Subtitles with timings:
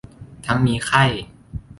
[0.45, 1.03] ทั้งมีไข้